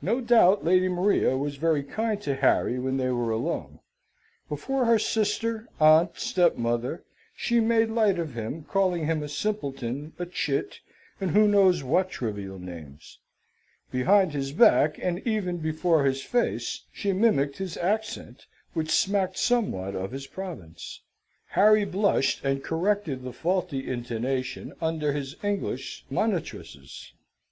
[0.00, 3.80] No doubt Lady Maria was very kind to Harry when they were alone.
[4.48, 7.04] Before her sister, aunt, stepmother,
[7.36, 10.80] she made light of him, calling him a simpleton, a chit,
[11.20, 13.18] and who knows what trivial names?
[13.90, 19.94] Behind his back, and even before his face, she mimicked his accent, which smacked somewhat
[19.94, 21.02] of his province.
[21.48, 27.12] Harry blushed and corrected the faulty intonation, under his English monitresses.